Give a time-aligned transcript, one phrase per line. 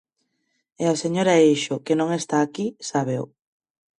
[0.83, 3.23] E a señora Eixo, que non está aquí, sábeo.